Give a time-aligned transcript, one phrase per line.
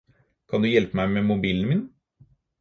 [0.53, 1.85] Kan du hjelpe meg med mobilen min?